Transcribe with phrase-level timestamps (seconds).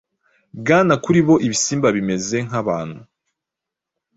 [0.59, 3.01] Bwana kuri bo ibisimba bimeze nk abantu